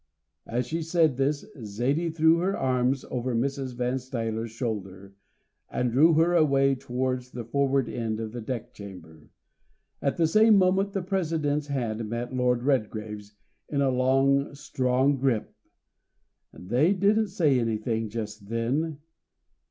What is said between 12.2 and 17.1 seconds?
Lord Redgrave's in a long, strong grip. They